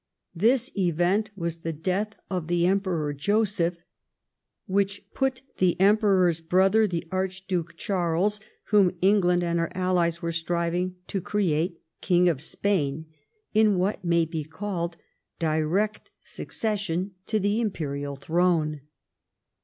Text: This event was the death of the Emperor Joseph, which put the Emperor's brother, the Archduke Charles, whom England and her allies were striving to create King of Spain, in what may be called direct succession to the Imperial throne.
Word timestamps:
This 0.33 0.71
event 0.75 1.29
was 1.35 1.57
the 1.57 1.71
death 1.73 2.15
of 2.27 2.47
the 2.47 2.65
Emperor 2.65 3.13
Joseph, 3.13 3.83
which 4.65 5.05
put 5.13 5.43
the 5.59 5.79
Emperor's 5.79 6.41
brother, 6.41 6.87
the 6.87 7.07
Archduke 7.11 7.77
Charles, 7.77 8.39
whom 8.69 8.97
England 9.03 9.43
and 9.43 9.59
her 9.59 9.69
allies 9.77 10.19
were 10.19 10.31
striving 10.31 10.95
to 11.05 11.21
create 11.21 11.83
King 12.01 12.27
of 12.29 12.41
Spain, 12.41 13.05
in 13.53 13.77
what 13.77 14.03
may 14.03 14.25
be 14.25 14.43
called 14.43 14.97
direct 15.37 16.09
succession 16.23 17.11
to 17.27 17.39
the 17.39 17.61
Imperial 17.61 18.15
throne. 18.15 18.81